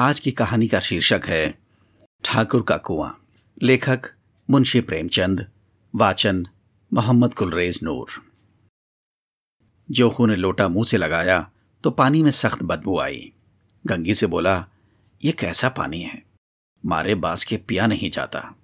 आज 0.00 0.18
की 0.20 0.30
कहानी 0.30 0.68
का 0.68 0.80
शीर्षक 0.80 1.20
है, 1.26 1.58
ठाकुर 2.24 2.62
का 2.62 2.76
कुआँ। 2.76 3.26
लेखक, 3.62 4.00
मुंशी 4.50 4.80
प्रेमचंद। 4.80 5.50
वाचन, 5.94 6.46
मोहम्मद 6.92 7.34
कुलरेज 7.34 7.80
नूर। 7.82 8.10
जोखू 9.90 10.26
ने 10.26 10.36
लोटा 10.36 10.68
मुँह 10.68 10.84
से 10.84 10.96
लगाया 10.96 11.50
तो 11.84 11.90
पानी 11.90 12.22
में 12.22 12.30
सख्त 12.30 12.62
बदबू 12.62 12.98
आई। 12.98 13.32
गंगी 13.86 14.14
से 14.14 14.26
बोला, 14.26 14.66
ये 15.24 15.32
कैसा 15.32 15.68
पानी 15.68 16.02
है? 16.02 16.22
मारे 16.86 17.14
बास 17.14 17.44
के 17.44 17.56
पिया 17.56 17.86
नहीं 17.86 18.10
जाता। 18.10 18.54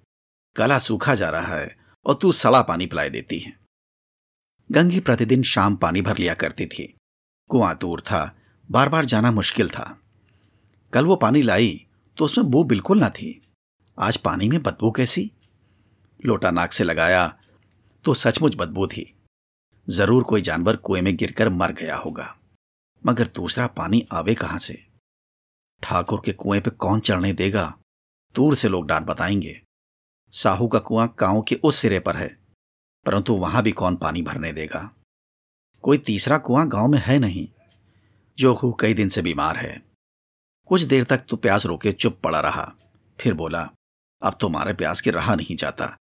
गला 0.57 0.79
सूखा 0.79 1.15
जा 1.15 1.29
रहा 1.29 1.57
है 1.57 1.77
और 2.05 2.19
तू 2.21 2.31
सड़ा 2.31 2.61
पानी 2.61 2.85
पिलाए 2.85 3.09
देती 3.09 3.39
है। 3.39 3.57
गंगी 4.71 4.99
प्रतिदिन 4.99 5.43
शाम 5.43 5.75
पानी 5.75 6.01
भर 6.01 6.17
लिया 6.17 6.33
करती 6.33 6.65
थी। 6.65 6.95
कुआँ 7.49 7.77
दूर 7.77 8.01
था 8.01 8.39
बार 8.71 8.89
बार 8.89 9.05
जाना 9.05 9.31
मुश्किल 9.31 9.69
था। 9.69 10.01
कल 10.95 11.05
वो 11.05 11.15
पानी 11.15 11.41
लाई 11.41 11.87
तो 12.17 12.25
उसमें 12.25 12.49
बू 12.51 12.63
बिल्कुल 12.63 12.99
ना 12.99 13.09
थी। 13.09 13.29
आज 13.97 14.17
पानी 14.17 14.47
में 14.49 14.61
बदबू 14.63 14.91
कैसी? 14.91 15.31
लोटा 16.19 16.51
नाक 16.51 16.73
से 16.73 16.83
लगाया 16.83 17.27
तो 18.05 18.13
सचमुच 18.13 18.55
बदबू 18.55 18.85
थी। 18.87 19.03
ज़रूर 19.87 20.23
कोई 20.23 20.41
जानवर 20.41 20.75
कुएँ 20.75 21.01
में 21.01 21.15
गिरकर 21.15 21.49
मर 21.49 21.71
गया 21.71 21.95
होगा। 21.95 22.27
मगर 23.03 23.27
दूसरा 23.35 23.65
पानी 23.67 24.05
आवे 24.13 24.35
कहाँ 24.35 24.59
से? 24.59 24.73
ठाकुर 25.83 26.21
के 26.25 26.33
कुएँ 26.33 26.61
पे 26.61 26.71
कौन 26.71 26.99
चढ़ने 26.99 27.31
देगा? 27.33 27.65
दूर 28.35 28.55
से 28.55 28.69
लोग 28.69 28.87
डांट 28.87 29.05
बताएँगे। 29.05 29.59
साहू 30.33 30.67
का 30.67 30.79
कुआँ 30.79 31.07
गाँव 31.19 31.41
के 31.41 31.55
उस 31.55 31.75
सिरे 31.75 31.99
पर 31.99 32.17
है, 32.17 32.27
परंतु 33.05 33.33
वहाँ 33.33 33.63
भी 33.63 33.71
कौन 33.71 33.95
पानी 33.95 34.21
भरने 34.21 34.53
देगा? 34.53 34.89
कोई 35.83 35.97
तीसरा 35.97 36.37
कुआँ 36.37 36.67
गाँव 36.67 36.87
में 36.87 36.99
है 36.99 37.19
नहीं 37.19 37.47
जोखू 38.37 38.71
कई 38.79 38.93
दिन 38.93 39.09
से 39.09 39.21
बीमार 39.21 39.57
है। 39.57 39.83
कुछ 40.65 40.81
देर 40.81 41.03
तक 41.03 41.25
तो 41.29 41.37
प्यास 41.37 41.65
रोके 41.65 41.91
चुप 41.91 42.19
पड़ा 42.23 42.39
रहा। 42.39 42.75
फिर 43.19 43.33
बोला, 43.33 43.71
अब 44.21 44.37
तो 44.39 44.73
प्यास 44.73 45.01
के 45.01 45.11
रहा 45.11 45.35
नहीं 45.35 45.55
जाता। 45.55 45.97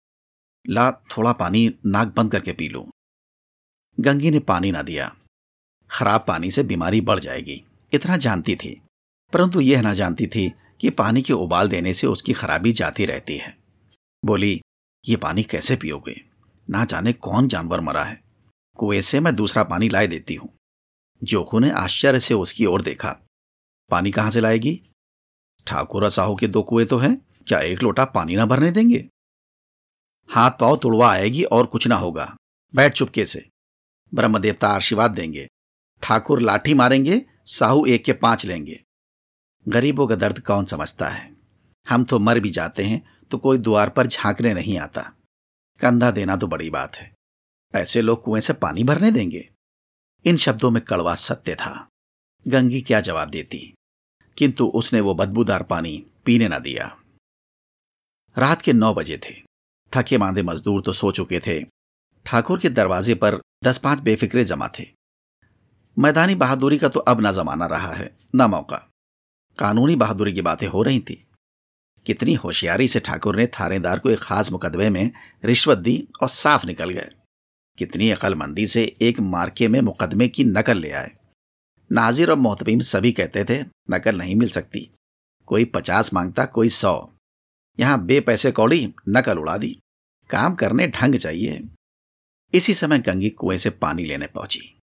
ला, 0.69 0.91
थोड़ा 0.91 1.33
पानी 1.33 1.75
नाक 1.87 2.09
बंद 2.09 2.33
करके 2.33 2.53
पी 2.53 2.69
लू। 2.69 2.91
गंगी 4.01 4.31
ने 4.31 4.39
पानी 4.39 4.73
ना 4.73 4.83
दिया। 4.83 5.17
खराब 5.91 6.25
पानी 6.29 6.51
से 6.51 6.63
बीमारी 6.63 7.01
बढ़ 7.01 7.19
जाएगी। 7.19 7.65
इतना 7.93 8.17
जानती 8.17 8.57
थी। 8.57 8.83
परंतु 9.33 9.61
यह 9.61 9.83
ना 9.83 9.95
जानती 9.95 10.27
थी 10.27 10.53
कि 10.81 10.91
पानी 10.91 11.23
के 11.23 11.33
उबाल 11.33 11.69
देने 11.69 11.95
से 11.95 12.07
उसकी 12.07 12.33
खराबी 12.33 12.73
जाती 12.73 13.07
रहती 13.07 13.37
है। 13.37 13.59
बोली, 14.25 14.61
ये 15.09 15.17
पानी 15.17 15.43
कैसे 15.43 15.77
पियोगे? 15.77 16.25
ना 16.71 16.85
जाने 16.85 17.13
कौन 17.13 17.49
जानवर 17.49 17.81
मरा 17.81 18.05
है। 18.05 18.23
कुएँ 18.75 19.01
से 19.01 19.21
मैं 19.21 19.37
दूसरा 19.37 19.63
पानी 19.63 19.89
लाए 19.89 20.07
देती 20.07 20.35
हूँ। 20.35 20.53
जोखू 21.25 21.59
ने 21.59 21.71
आश्चर्य 21.71 22.21
से 22.21 22.35
उसकी 22.35 22.67
ओर 22.67 22.83
देखा। 22.83 23.27
पानी 23.91 24.11
कहाँ 24.11 24.31
से 24.31 24.41
लाएगी? 24.41 24.83
ठाकुर 25.67 26.11
साहू 26.11 26.37
के 26.37 26.47
दो 26.47 26.63
कुएँ 26.63 26.87
तो 26.87 26.99
हैं। 26.99 27.27
क्या 27.47 27.61
एक 27.61 27.83
लोटा 27.83 28.05
पानी 28.05 28.37
ना 28.37 28.47
भरने 28.47 28.71
देंगे? 28.71 29.09
हाथ 30.31 30.51
पाव 30.51 30.77
तुड़वा 30.77 31.13
आएगी 31.13 31.43
और 31.43 31.67
कुछ 31.67 31.87
ना 31.87 31.95
होगा। 31.95 32.37
बैठ 32.75 32.93
चुपके 32.93 33.27
से। 33.27 33.49
ब्रह्मदेवता 34.15 34.69
आशीर्वाद 34.69 35.11
देंगे। 35.11 35.49
ठाकुर 36.03 36.41
लाठी 36.41 36.75
मारेंगे, 36.75 37.27
साहू 37.45 37.87
एक 37.87 38.05
के 38.05 38.13
पाँच 38.13 38.45
लेंगे। 38.45 38.85
गरीबों 39.69 40.07
का 40.07 40.15
दर्द 40.15 40.41
कौन 40.41 40.65
समझता 40.65 41.09
है? 41.09 41.37
हम 41.89 42.05
तो 42.05 42.19
मर 42.19 42.41
भी 42.41 42.51
जाते 42.51 42.85
हैं 42.85 43.27
तो 43.31 43.39
कोई 43.39 43.59
द्वार 43.59 43.91
पर 43.91 44.07
झांकने 44.07 44.55
नहीं 44.55 44.79
आता। 44.79 45.03
कंधा 45.81 46.11
देना 46.11 46.37
तो 46.37 46.47
बड़ी 46.47 46.71
बात 46.71 46.97
है। 46.97 47.15
ऐसे 47.75 48.03
लोग 48.03 48.23
कुएँ 48.23 48.41
से 48.41 48.53
पानी 48.53 48.85
भरने 48.85 49.11
देंगे? 49.11 49.51
इन 50.25 50.37
शब्दों 50.37 50.71
में 50.71 50.85
कड़वा 50.85 51.15
सत्य 51.15 51.55
था। 51.55 51.89
गंगी 52.49 52.81
क्या 52.81 53.01
जवाब 53.01 53.29
देती? 53.29 53.75
किंतु 54.41 54.67
उसने 54.67 55.01
वो 55.01 55.15
बदबूदार 55.15 55.63
पानी 55.63 56.07
पीने 56.25 56.49
ना 56.49 56.59
दिया। 56.59 56.97
रात 58.39 58.63
के 58.63 58.73
नौ 58.73 58.95
बजे 58.95 59.19
थे। 59.19 59.35
थके 59.97 60.19
मांदे 60.19 60.43
मजदूर 60.43 60.83
तो 60.83 60.93
सो 60.93 61.13
चुके 61.13 61.41
थे। 61.41 61.65
ठाकुर 62.27 62.59
के 62.59 62.69
दरवाजे 62.69 63.15
पर 63.15 63.41
दस 63.65 63.79
पाँच 63.79 63.99
बेफिक्रे 64.01 64.45
जमा 64.45 64.69
थे। 64.69 64.87
मैदानी 65.99 66.35
बहादुरी 66.35 66.79
का 66.79 66.89
तो 66.89 67.01
अब 67.01 67.21
ना 67.21 67.33
जमाना 67.33 67.67
रहा 67.67 67.93
है, 67.93 68.17
न 68.35 68.43
मौका। 68.43 68.89
कानूनी 69.59 69.97
बहादुरी 69.97 70.33
की 70.33 70.43
बातें 70.43 70.67
हो 70.67 70.83
रही 70.83 71.01
थी। 71.01 71.27
कितनी 72.07 72.35
होशियारी 72.35 72.89
से 72.89 73.01
ठाकुर 73.01 73.37
ने 73.37 73.47
थानेदार 73.47 73.99
को 73.99 74.11
एक 74.11 74.19
खास 74.19 74.53
मुकदमे 74.53 74.91
में 74.91 75.11
रिश्वत 75.45 75.79
दी 75.79 76.09
और 76.23 76.29
साफ़ 76.29 76.67
निकल 76.67 76.91
गए। 76.91 77.11
कितनी 77.79 78.11
अकलमंदी 78.11 78.67
से 78.67 78.97
एक 79.03 79.21
मार्के 79.21 79.69
में 79.69 79.81
मुकदमे 79.81 80.29
की 80.29 80.45
नकल 80.45 80.79
ले 80.79 80.91
आए। 80.91 81.11
नाजिर 81.93 82.31
और 82.31 82.37
मोहतबीम 82.37 82.81
सभी 82.81 83.13
कहते 83.13 83.45
थे 83.45 83.63
नकल 83.91 84.19
नहीं 84.19 84.35
मिल 84.35 84.49
सकती। 84.49 84.91
कोई 85.47 85.65
पचास 85.65 86.15
माँगता, 86.15 86.45
कोई 86.45 86.69
सौ। 86.69 87.11
यहाँ 87.79 88.05
बे 88.07 88.21
पैसे 88.21 88.53
कौड़ी, 88.53 88.95
नकल 89.09 89.39
उड़ा 89.39 89.57
दी। 89.57 89.79
काम 90.31 90.55
करने 90.55 90.87
ढंग 90.89 91.15
चाहिए। 91.15 91.69
इसी 92.55 92.75
समय 92.75 92.99
गंगी 92.99 93.31
कुएँ 93.31 93.59
से 93.59 93.71
पानी 93.71 94.05
लेने 94.05 94.27
पहुँची। 94.27 94.81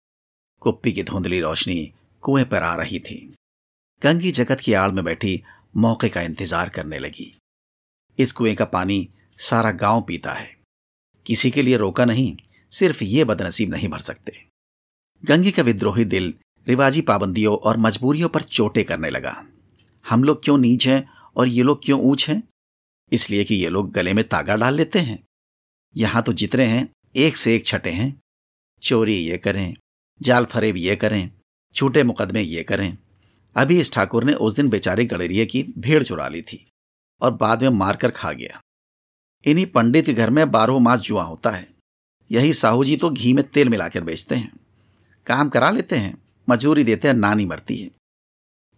कुप्पी 0.61 0.93
की 0.93 1.03
धुंधली 1.03 1.41
रोशनी 1.41 1.93
कुएँ 2.23 2.45
पर 2.45 2.63
आ 2.63 2.75
रही 2.77 2.99
थी। 2.99 3.35
गंगी 4.03 4.31
जगत 4.33 4.61
की 4.61 4.73
आड़ 4.73 4.91
में 4.91 5.05
बैठी 5.05 5.43
मौके 5.77 6.09
का 6.09 6.21
इंतज़ार 6.21 6.69
करने 6.69 6.99
लगी। 6.99 7.37
इस 8.19 8.33
कुएँ 8.33 8.55
का 8.55 8.65
पानी 8.65 9.09
सारा 9.39 9.71
गाँव 9.71 10.03
पीता 10.03 10.33
है। 10.33 10.57
किसी 11.27 11.51
के 11.51 11.63
लिए 11.63 11.77
रोका 11.77 12.05
नहीं, 12.05 12.37
सिर्फ़ 12.71 13.05
ये 13.05 13.25
बदनसीब 13.25 13.71
नहीं 13.71 13.89
भर 13.89 14.01
सकते। 14.01 14.45
गंगी 15.25 15.51
का 15.51 15.63
विद्रोही 15.63 16.05
दिल 16.05 16.35
रिवाजी 16.69 17.01
पाबंदियों 17.01 17.57
और 17.57 17.77
मजबूरियों 17.77 18.29
पर 18.29 18.43
चोटे 18.43 18.85
करने 18.85 19.11
लगा। 19.11 19.47
हम 20.09 20.25
लोग 20.25 20.45
क्यों 20.45 20.59
नीच 20.59 20.87
हैं 20.89 21.09
और 21.37 21.49
ये 21.49 21.63
लोग 21.63 21.85
क्यों 21.85 22.01
ऊंच 22.01 22.29
हैं? 22.29 22.43
इसलिए 23.13 23.45
कि 23.45 23.55
ये 23.55 23.69
लोग 23.69 23.93
गले 23.93 24.13
में 24.13 24.29
तागा 24.29 24.57
डाल 24.57 24.75
लेते 24.75 24.99
हैं। 24.99 25.25
यहाँ 25.97 26.23
तो 26.23 26.33
जितने 26.33 26.65
हैं, 26.65 26.89
एक 27.17 27.37
से 27.37 27.57
एक 27.57 27.67
छठे 27.67 27.91
हैं। 27.91 28.21
चोरी 28.83 29.15
ये 29.15 29.39
करें, 29.39 29.75
जाल 30.23 30.45
फरेब 30.45 30.77
ये 30.77 30.97
करें, 30.97 31.31
छूटे 31.75 32.03
मुकदमे 32.03 32.43
ये 32.43 32.63
करें। 32.63 32.99
अभी 33.57 33.81
इस 33.81 33.93
ठाकुर 33.93 34.25
ने 34.25 34.33
उस 34.33 34.57
दिन 34.57 34.69
बेचारे 34.69 35.05
गड़ेरिए 35.05 35.47
की 35.47 35.63
भीड़ 35.79 36.03
चुरा 36.05 36.29
ली 36.29 36.43
थी 36.43 36.71
और 37.21 37.35
बाद 37.35 37.63
में 37.63 37.69
मारकर 37.69 38.11
खा 38.11 38.33
गया। 38.33 38.61
इन्हीं 39.45 39.67
पंडित 39.67 40.11
घर 40.11 40.31
में 40.31 40.51
बारह 40.51 40.79
मास 40.79 41.01
जुआ 41.01 41.23
होता 41.23 41.51
है। 41.51 41.69
यही 42.31 42.55
साहू 42.55 42.85
जी 42.85 42.97
तो 42.97 43.11
घी 43.11 43.33
में 43.33 43.49
तेल 43.49 43.69
मिलाकर 43.69 44.05
बेचते 44.05 44.35
हैं। 44.35 44.53
काम 45.27 45.49
करा 45.49 45.71
लेते 45.71 45.97
हैं। 45.97 46.24
मजूरी 46.49 46.85
देते 46.85 47.09
हैं, 47.09 47.15
नानी 47.15 47.47
मरती 47.47 47.77
है। 47.77 47.91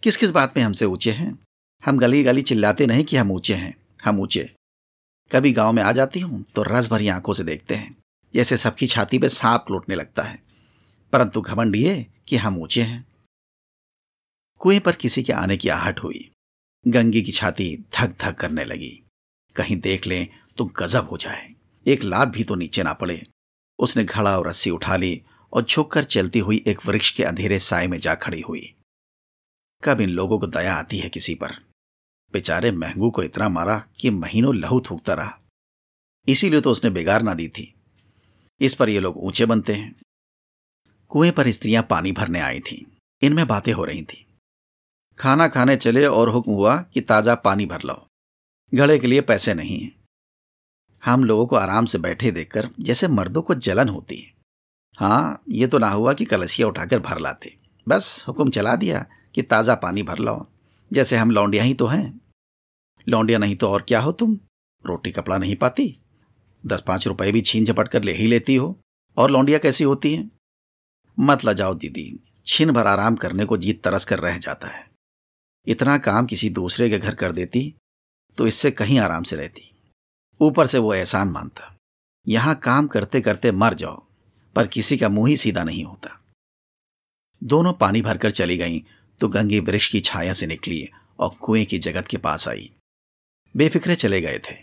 किस 0.03 0.17
किस 0.17 0.31
बात 0.31 0.57
में 0.57 0.65
हमसे 0.65 0.85
ऊँचे 0.85 1.13
हैं? 1.13 1.39
हम 1.85 1.99
गली 1.99 2.23
गली 2.23 2.43
चिल्लाते 2.43 2.87
नहीं 2.87 3.05
कि 3.05 3.17
हम 3.17 3.31
ऊँचे 3.31 3.55
हैं, 3.55 3.77
हम 4.05 4.21
ऊँचे। 4.21 4.55
कभी 5.33 5.53
गाँव 5.53 5.73
में 5.73 5.83
आ 5.83 5.93
जाती 5.93 6.21
हूँ 6.21 6.45
तो 6.55 6.63
रस 6.63 6.91
भरी 6.91 7.09
आँखों 7.09 7.33
से 7.33 7.45
देखते 7.45 7.75
हैं। 7.75 7.97
जैसे 8.35 8.57
सबकी 8.57 8.87
छाती 8.87 9.19
पे 9.19 9.29
सांप 9.29 9.65
लौटने 9.71 9.95
लगता 9.95 10.23
है। 10.23 10.43
परंतु 11.13 11.41
घमंड 11.41 11.77
ये 11.77 12.07
कि 12.29 12.37
हम 12.37 12.59
ऊँचे 12.59 12.83
हैं। 12.83 13.07
कुएँ 14.59 14.81
पर 14.81 14.93
किसी 14.93 15.23
के 15.23 15.33
आने 15.33 15.57
की 15.57 15.69
आहट 15.69 16.01
हुई। 16.01 16.31
गंगी 16.89 17.23
की 17.23 17.33
छाती 17.33 17.77
धक 17.77 18.17
धक 18.21 18.35
करने 18.35 18.65
लगी। 18.65 19.03
कहीं 19.57 19.81
देख 19.81 20.07
लें 20.07 20.29
तो 20.57 20.65
गजब 20.65 21.09
हो 21.09 21.17
जाए। 21.17 21.55
एक 21.87 22.03
लात 22.03 22.29
भी 22.29 22.45
तो 22.45 22.55
नीचे 22.55 22.83
ना 22.83 22.93
पड़े। 22.93 23.27
उसने 23.79 24.05
घड़ा 24.05 24.39
और 24.39 24.49
रस्सी 24.49 24.71
उठा 24.71 24.97
ली 24.97 25.23
और 25.57 25.63
झुककर 25.63 26.05
चलती 26.05 26.39
हुई 26.39 26.65
एक 26.67 26.87
वृक्ष 26.87 27.11
के 27.11 27.25
अंधेरे 27.25 27.59
साय 27.59 27.87
में 27.87 28.01
जा 28.01 28.15
खड़ी 28.15 28.41
हुई। 28.41 28.75
कब 29.85 30.01
इन 30.01 30.11
लोगों 30.11 30.39
को 30.39 30.47
दया 30.47 30.75
आती 30.75 30.99
है 30.99 31.09
किसी 31.09 31.35
पर? 31.35 31.53
बेचारे 32.33 32.71
महंगू 32.71 33.11
को 33.11 33.23
इतना 33.23 33.49
मारा 33.49 33.89
कि 34.01 34.11
महीनों 34.11 34.57
लहू 34.57 34.81
थूकता 34.81 35.15
रहा। 35.15 35.41
इसीलिए 36.29 36.61
तो 36.61 36.71
उसने 36.71 36.91
बेगार 36.91 37.23
ना 37.23 37.35
दी 37.35 37.49
थी। 37.49 37.75
इस 38.61 38.75
पर 38.75 38.89
ये 38.89 39.01
लोग 39.01 39.17
ऊँचे 39.17 39.47
बनते 39.47 39.75
हैं। 39.75 40.01
कुएँ 41.09 41.31
पर 41.31 41.51
स्त्रियाँ 41.51 41.87
पानी 41.91 42.13
भरने 42.13 42.41
आई 42.41 42.61
थीं। 42.61 42.97
इनमें 43.23 43.47
बातें 43.47 43.73
हो 43.73 43.85
रही 43.85 44.03
थी। 44.03 44.27
खाना 45.19 45.49
खाने 45.49 45.77
चले 45.77 46.07
और 46.07 46.29
हुक्म 46.29 46.53
हुआ 46.53 46.83
कि 46.83 47.01
ताज़ा 47.01 47.35
पानी 47.35 47.67
भर 47.67 47.83
लो 47.83 48.07
घड़े 48.75 48.99
के 48.99 49.07
लिए 49.07 49.21
पैसे 49.21 49.55
नहीं 49.55 49.89
हम 51.05 51.25
लोगों 51.25 51.47
को 51.47 51.57
आराम 51.57 51.85
से 51.85 51.99
बैठे 51.99 52.31
देखकर 52.31 52.71
जैसे 52.81 53.09
मर्दों 53.09 53.43
को 53.43 53.55
जलन 53.55 53.89
होती 53.89 54.17
है। 54.17 54.36
हाँ 54.99 55.43
ये 55.49 55.67
तो 55.67 55.79
ना 55.79 55.89
हुआ 55.89 56.13
कि 56.13 56.25
कलसिया 56.25 56.69
उठाकर 56.69 56.99
भर 56.99 57.19
लाते। 57.19 57.55
बस, 57.87 58.25
हुक्म 58.29 58.51
चला 58.51 58.75
दिया 58.77 59.05
कि 59.35 59.43
ताज़ा 59.43 59.75
पानी 59.75 60.03
भर 60.03 60.19
लाओ। 60.19 60.47
जैसे 60.93 61.17
हम 61.17 61.31
लौंडिया 61.31 61.63
ही 61.63 61.75
तो 61.75 61.87
हैं। 61.87 62.21
लौंडिया 63.07 63.39
नहीं 63.39 63.57
तो 63.57 63.69
और 63.69 63.83
क्या 63.83 64.01
हो 64.01 64.13
तुम? 64.13 64.39
रोटी 64.85 65.11
कपड़ा 65.11 65.39
नहीं 65.39 65.57
पाती? 65.57 65.99
दस 66.67 66.83
पाँच 66.87 67.07
रुपए 67.07 67.33
भी 67.33 67.41
छीन 67.41 67.65
झपट 67.65 67.89
कर 67.89 68.03
ले 68.03 68.13
ही 68.13 68.27
लेती 68.27 68.57
हो। 68.57 68.79
और 69.17 69.31
लौंडिया 69.31 69.59
कैसी 69.59 69.85
होती 69.85 70.15
है? 70.15 70.31
मत 71.19 71.45
लजाओ 71.45 71.75
दीदी। 71.75 72.25
छिन 72.47 72.73
भर 72.73 72.87
आराम 72.87 73.17
करने 73.17 73.45
को 73.45 73.57
जीत 73.57 73.83
तरस 73.85 74.05
कर 74.05 74.19
रह 74.19 74.39
जाता 74.39 74.69
है। 74.69 74.85
इतना 75.67 75.99
काम 75.99 76.27
किसी 76.27 76.51
दूसरे 76.51 76.91
के 76.91 76.99
घर 76.99 77.15
कर 77.15 77.33
देती 77.33 77.75
तो 78.39 78.47
इससे 78.47 78.71
कहीं 78.71 78.99
आराम 78.99 79.23
से 79.23 79.37
रहती। 79.37 79.71
ऊपर 80.41 80.67
से 80.67 80.79
वो 80.79 80.95
एहसान 80.95 81.29
मानता। 81.29 81.75
यहाँ 82.27 82.55
काम 82.55 82.87
करते 82.87 83.21
करते 83.21 83.53
मर 83.53 83.75
जाओ। 83.75 84.06
पर 84.57 84.67
किसी 84.67 84.97
का 84.97 85.09
मुँह 85.09 85.29
ही 85.29 85.37
सीधा 85.37 85.65
नहीं 85.65 85.85
होता। 85.85 86.21
दोनों 87.45 87.73
पानी 87.73 88.03
भरकर 88.03 88.31
चली 88.31 88.57
गईं 88.57 88.81
तो 89.21 89.29
गंगी 89.29 89.61
वृक्ष 89.61 89.89
की 89.89 90.01
छाया 90.01 90.33
से 90.33 90.47
निकली 90.47 90.89
और 91.19 91.29
कुएँ 91.41 91.65
की 91.65 91.79
जगत 91.79 92.07
के 92.07 92.17
पास 92.17 92.49
आई। 92.49 92.71
बेफिक्रे 93.57 93.95
चले 93.95 94.21
गए 94.21 94.39
थे। 94.39 94.55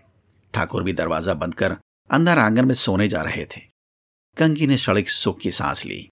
ठाकुर 0.54 0.84
भी 0.84 0.94
दरवाज़ा 0.94 1.34
बंद 1.34 1.56
कर 1.56 1.78
अंदर 2.12 2.38
आँगन 2.38 2.66
में 2.66 2.76
सोने 2.76 3.08
जा 3.08 3.22
रहे 3.22 3.46
थे। 3.46 3.62
कंगी 4.38 4.68
ने 4.68 4.78
सड़क 4.78 5.10
सुख 5.10 5.40
की 5.40 5.52
सांस 5.52 5.86
ली। 5.86 6.10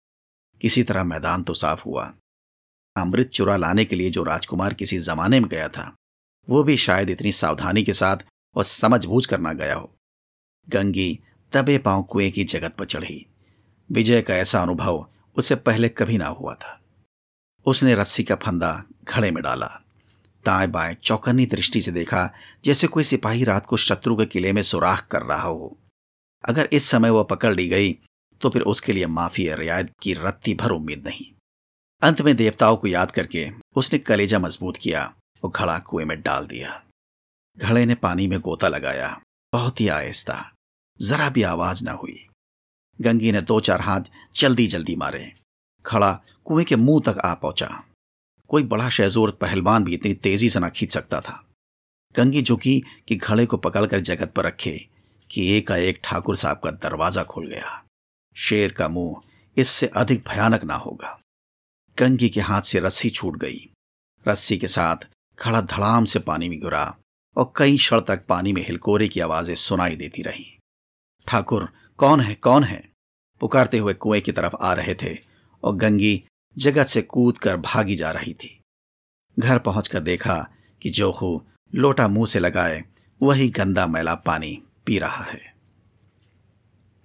किसी 0.62 0.84
तरह 0.84 1.04
मैदान 1.04 1.44
तो 1.44 1.54
साफ़ 1.54 1.84
हुआ। 1.86 2.14
अमृत 2.98 3.28
चुरा 3.28 3.58
लाने 3.58 3.86
के 3.86 3.96
लिए 3.96 4.10
जो 4.10 4.24
राजकुमार 4.24 4.74
किसी 4.74 4.98
जमाने 4.98 5.40
में 5.40 5.50
गया 5.50 5.68
था, 5.68 5.96
वो 6.50 6.64
भी 6.64 6.78
शायद 6.78 7.10
इतनी 7.10 7.32
सावधानी 7.32 7.84
के 7.84 7.94
साथ 7.94 8.18
और 8.56 8.64
समझबूझ 8.64 9.26
कर 9.26 9.40
ना 9.40 9.54
गया 9.54 9.76
हो। 9.76 9.96
गंगी 10.70 11.20
तबे 11.54 11.78
पाँव 11.78 12.04
कुएँ 12.04 12.32
की 12.32 12.44
जगत 12.44 12.76
पर 12.76 12.86
चढ़ी। 12.86 13.26
विजय 13.92 14.22
का 14.22 14.36
ऐसा 14.36 14.62
अनुभव 14.62 15.08
उसे 15.36 15.56
पहले 15.56 15.90
कभी 15.90 16.18
ना 16.18 16.28
हुआ 16.28 16.54
था। 16.54 16.80
उसने 17.66 17.96
रस्सी 17.96 18.24
का 18.24 18.36
फंदा 18.36 18.84
घड़े 19.04 19.32
में 19.32 19.44
डाला। 19.44 19.82
दाएँ 20.46 20.68
बाएँ 20.68 20.96
चौकन्नी 21.04 21.46
दृष्टि 21.46 21.82
से 21.82 21.92
देखा 21.92 22.34
जैसे 22.66 22.88
कोई 22.88 23.04
सिपाही 23.04 23.44
रात 23.44 23.66
को 23.66 23.78
शत्रु 23.78 24.16
के 24.16 24.26
किले 24.26 24.54
में 24.54 24.64
सुराख 24.64 25.08
कर 25.08 25.22
रहा 25.22 25.42
हो। 25.42 25.78
अगर 26.46 26.70
इस 26.74 26.86
समय 26.86 27.10
वह 27.10 27.24
पकड़ 27.24 27.54
ली 27.56 27.68
गई 27.68 27.98
तो 28.42 28.50
फिर 28.50 28.62
उसके 28.62 28.94
लिए 28.94 29.06
माफ़ी 29.08 29.48
या 29.50 29.56
रियायत 29.56 29.94
की 30.02 30.14
रत्ती 30.14 30.54
भर 30.54 30.72
उम्मीद 30.72 31.08
नहीं। 31.08 31.26
अंत 32.02 32.22
में 32.22 32.36
देवताओं 32.36 32.78
को 32.78 32.88
याद 32.88 33.12
करके 33.12 33.50
उसने 33.76 34.00
कलेजा 34.00 34.40
मज़बूत 34.40 34.78
किया 34.78 35.14
और 35.44 35.52
घड़ा 35.52 35.80
कुएँ 35.80 36.06
में 36.06 36.22
डाल 36.22 36.48
दिया। 36.48 36.84
घड़े 37.58 37.86
ने 37.86 37.96
पानी 37.96 38.28
में 38.28 38.40
गोता 38.40 38.68
लगाया। 38.68 39.22
बहुत 39.54 39.82
ही 39.82 39.88
आहिस्ता, 39.88 40.52
जरा 41.02 41.30
भी 41.30 41.44
आवाज़ 41.44 41.86
न 41.86 41.88
हुई। 41.88 42.28
गंगी 43.02 43.32
ने 43.32 43.42
दो 43.42 43.60
चार 43.60 43.82
हाथ 43.82 44.02
जल्दी 44.36 44.68
जल्दी 44.68 44.96
मारे। 44.96 45.34
खड़ा 45.86 46.24
कुएँ 46.46 46.66
के 46.66 46.76
मुँह 46.76 47.02
तक 47.06 47.18
आ 47.18 47.34
पहुँचा। 47.34 47.84
कोई 48.48 48.64
बड़ा 48.64 48.90
शहजोर 48.90 49.32
पहलवान 49.32 49.84
भी 49.84 49.94
इतनी 49.94 50.14
तेज़ी 50.14 50.50
से 50.50 50.60
ना 50.60 50.70
खींच 50.70 50.94
सकता 50.94 51.22
था। 51.22 51.48
गंगी 52.16 52.42
झुकी 52.42 52.84
कि 53.08 53.16
घड़े 53.16 53.46
को 53.46 53.58
पकड़कर 53.58 54.00
जगत 54.00 54.32
पर 54.32 54.46
रखे 54.46 54.88
कि 55.32 55.58
एक 55.58 55.72
एक 55.72 56.00
ठाकुर 56.04 56.36
साहब 56.36 56.62
का 56.64 56.72
दरवाज़ा 56.72 57.24
खुल 57.24 57.48
गया। 57.48 57.84
शेर 58.36 58.72
का 58.72 58.88
मुँह 58.88 59.22
इससे 59.58 59.88
अधिक 59.88 60.24
भयानक 60.28 60.64
ना 60.64 60.76
होगा। 60.76 61.20
गंगी 62.00 62.30
के 62.30 62.42
हाथ 62.42 62.62
से 62.62 62.80
रस्सी 62.80 63.10
छूट 63.10 63.38
गई। 63.38 63.70
रस्सी 64.28 64.58
के 64.58 64.68
साथ 64.68 65.08
खड़ा 65.40 65.62
धड़ाम 65.62 66.06
से 66.06 66.20
पानी 66.20 66.50
में 66.50 66.60
गिरा 66.60 66.98
और 67.38 67.54
कई 67.56 67.78
क्षण 67.78 68.00
तक 68.00 68.26
पानी 68.26 68.54
में 68.54 68.66
हिलकोरे 68.66 69.08
की 69.08 69.20
आवाज़ें 69.20 69.56
सुनाई 69.56 69.96
देती 69.96 70.22
रहीं। 70.22 70.46
ठाकुर, 71.28 71.70
कौन 71.98 72.22
है 72.22 72.36
कौन 72.36 72.64
है? 72.64 72.91
पुकारते 73.42 73.78
हुए 73.78 73.94
कुएँ 73.94 74.22
की 74.22 74.32
तरफ़ 74.32 74.56
आ 74.62 74.74
रहे 74.74 74.96
थे 74.96 75.18
और 75.64 75.76
गंगी 75.76 76.24
जगत 76.58 76.88
से 76.88 77.02
कूद 77.02 77.38
कर 77.38 77.58
भागी 77.58 77.96
जा 77.96 78.12
रही 78.12 78.34
थी। 78.34 78.62
घर 79.40 79.60
पहुंचकर 79.60 80.00
देखा 80.00 80.50
कि 80.82 80.90
जोखू 80.90 81.42
लोटा 81.76 82.08
मुँह 82.08 82.26
से 82.26 82.40
लगाए 82.40 82.84
वही 83.24 83.50
गंदा 83.50 83.88
मैला 83.88 84.16
पानी 84.16 84.64
पी 84.86 85.00
रहा 85.00 85.24
है। 85.24 85.51